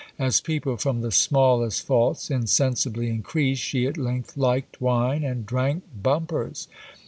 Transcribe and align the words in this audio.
As 0.17 0.41
people 0.41 0.77
from 0.77 1.01
the 1.01 1.11
smallest 1.11 1.85
faults 1.85 2.31
insensibly 2.31 3.07
increase, 3.11 3.59
she 3.59 3.85
at 3.85 3.97
length 3.97 4.35
liked 4.35 4.81
wine, 4.81 5.23
and 5.23 5.45
drank 5.45 5.83
bumpers. 5.95 6.67